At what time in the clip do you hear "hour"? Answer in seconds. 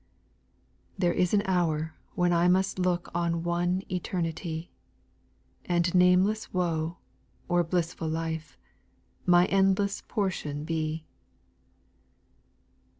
1.45-1.93